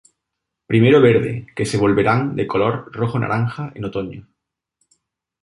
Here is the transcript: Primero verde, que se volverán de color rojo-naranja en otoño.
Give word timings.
Primero 0.65 0.99
verde, 0.99 1.45
que 1.55 1.63
se 1.67 1.77
volverán 1.77 2.35
de 2.35 2.47
color 2.47 2.89
rojo-naranja 2.91 3.71
en 3.75 3.85
otoño. 3.85 4.27